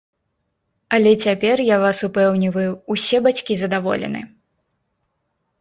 [0.97, 4.23] Але цяпер, я вас упэўніваю, усе бацькі задаволены!